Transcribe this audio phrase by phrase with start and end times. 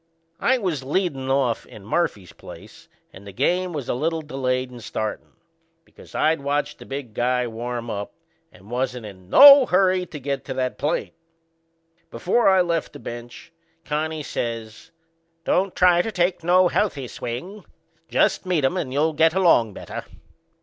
[0.39, 4.79] I was leadin' off in Murphy's place and the game was a little delayed in
[4.79, 5.33] startin',
[5.85, 8.11] because I'd watched the big guy warm up
[8.51, 11.13] and wasn't in no hurry to get to that plate.
[12.09, 13.51] Before I left the bench
[13.85, 14.89] Connie says:
[15.43, 17.63] Don't try to take no healthy swing.
[18.09, 20.03] Just meet 'em and you'll get a long better."